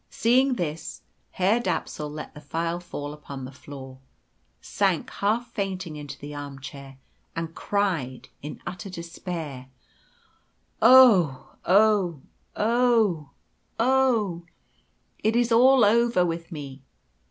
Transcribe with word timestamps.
Seeing 0.09 0.55
this, 0.55 1.03
Herr 1.33 1.59
Dapsul 1.59 2.09
let 2.09 2.33
the 2.33 2.41
file 2.41 2.79
fall 2.79 3.13
upon 3.13 3.45
the 3.45 3.51
floor, 3.51 3.99
sank 4.59 5.11
half 5.11 5.51
fainting 5.51 5.95
into 5.95 6.17
the 6.17 6.33
armchair, 6.33 6.97
and 7.35 7.53
cried, 7.53 8.29
in 8.41 8.63
utter 8.65 8.89
despair, 8.89 9.69
"Oh 10.81 11.53
oh 11.65 12.19
oh 12.55 13.29
oh! 13.79 14.43
It 15.19 15.35
is 15.35 15.51
all 15.51 15.85
over 15.85 16.25
with 16.25 16.51
me! 16.51 16.81